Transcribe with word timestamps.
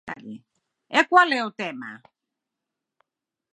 ¿E 0.99 1.01
cal 1.09 1.29
é 1.39 1.41
o 1.49 1.55
tema? 1.61 1.91